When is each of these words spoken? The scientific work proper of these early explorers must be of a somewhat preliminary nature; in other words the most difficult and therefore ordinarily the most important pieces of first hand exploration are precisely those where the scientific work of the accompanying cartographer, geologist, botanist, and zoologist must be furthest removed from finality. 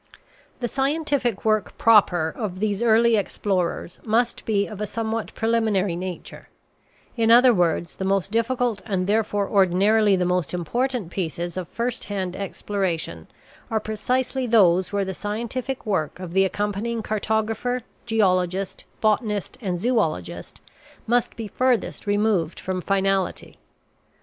The 0.61 0.67
scientific 0.67 1.45
work 1.45 1.77
proper 1.77 2.33
of 2.35 2.59
these 2.59 2.81
early 2.81 3.17
explorers 3.17 3.99
must 4.03 4.45
be 4.45 4.65
of 4.65 4.81
a 4.81 4.87
somewhat 4.87 5.31
preliminary 5.35 5.95
nature; 5.95 6.49
in 7.15 7.29
other 7.29 7.53
words 7.53 7.93
the 7.93 8.03
most 8.03 8.31
difficult 8.31 8.81
and 8.87 9.05
therefore 9.05 9.47
ordinarily 9.47 10.15
the 10.15 10.25
most 10.25 10.55
important 10.55 11.11
pieces 11.11 11.55
of 11.55 11.67
first 11.67 12.05
hand 12.05 12.35
exploration 12.35 13.27
are 13.69 13.79
precisely 13.79 14.47
those 14.47 14.91
where 14.91 15.05
the 15.05 15.13
scientific 15.13 15.85
work 15.85 16.19
of 16.19 16.33
the 16.33 16.45
accompanying 16.45 17.03
cartographer, 17.03 17.83
geologist, 18.07 18.85
botanist, 19.01 19.55
and 19.61 19.77
zoologist 19.79 20.61
must 21.05 21.35
be 21.35 21.47
furthest 21.47 22.07
removed 22.07 22.59
from 22.59 22.81
finality. 22.81 23.59